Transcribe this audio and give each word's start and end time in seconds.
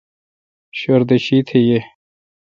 شردہ 0.79 1.17
شیتھ 1.25 1.51
یے۔ 1.65 1.79